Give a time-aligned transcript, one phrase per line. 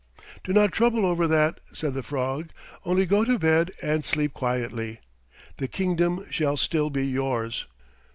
[0.43, 2.49] "Do not trouble over that," said the frog.
[2.83, 4.99] "Only go to bed and sleep quietly.
[5.57, 7.67] The kingdom shall still be yours."